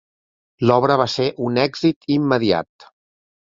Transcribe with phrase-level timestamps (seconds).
[0.69, 2.89] L'obra va ser un èxit immediat.